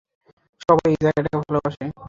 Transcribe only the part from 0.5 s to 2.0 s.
সবাই এই জায়গাটাকে ভালোবাসে।